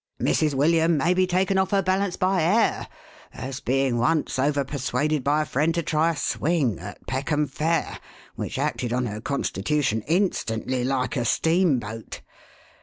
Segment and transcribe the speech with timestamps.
[0.19, 0.55] Mrs.
[0.55, 2.87] William may be taken off her balance by Air;
[3.31, 7.99] as being once over persuaded by a friend to try a swing at Peckham Fair,
[8.33, 12.21] which acted on her constitu tion instantly like a steam boat.